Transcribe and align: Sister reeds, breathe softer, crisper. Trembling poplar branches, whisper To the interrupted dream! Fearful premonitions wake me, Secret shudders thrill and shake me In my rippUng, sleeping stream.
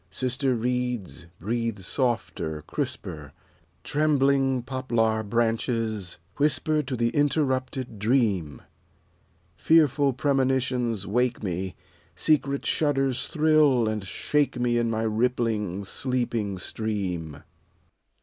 Sister 0.09 0.55
reeds, 0.55 1.27
breathe 1.39 1.77
softer, 1.77 2.63
crisper. 2.63 3.33
Trembling 3.83 4.63
poplar 4.63 5.21
branches, 5.21 6.17
whisper 6.37 6.81
To 6.81 6.95
the 6.95 7.09
interrupted 7.09 7.99
dream! 7.99 8.63
Fearful 9.57 10.13
premonitions 10.13 11.05
wake 11.05 11.43
me, 11.43 11.75
Secret 12.15 12.65
shudders 12.65 13.27
thrill 13.27 13.87
and 13.87 14.03
shake 14.03 14.59
me 14.59 14.79
In 14.79 14.89
my 14.89 15.03
rippUng, 15.05 15.85
sleeping 15.85 16.57
stream. 16.57 17.43